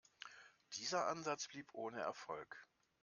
Dieser 0.77 1.05
Ansatz 1.09 1.47
blieb 1.47 1.67
ohne 1.75 1.99
Erfolg. 2.01 2.65